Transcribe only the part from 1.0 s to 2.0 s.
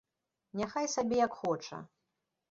як хоча.